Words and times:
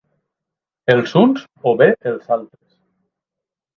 Els 0.93 1.13
uns 1.21 1.45
o 1.73 1.75
bé 1.85 1.89
els 2.13 2.35
altres. 2.39 2.67